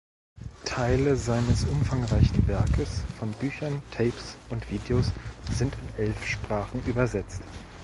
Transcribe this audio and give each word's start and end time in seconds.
Teile 0.65 1.15
seines 1.15 1.63
umfangreichen 1.65 2.47
Werkes 2.47 3.03
von 3.19 3.31
Büchern, 3.33 3.83
Tapes 3.91 4.35
und 4.49 4.67
Videos 4.71 5.11
sind 5.51 5.75
in 5.95 6.05
elf 6.05 6.25
Sprachen 6.25 6.81
übersetzt. 6.87 7.43